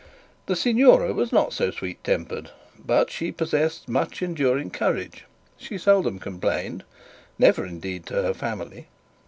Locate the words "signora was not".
0.55-1.53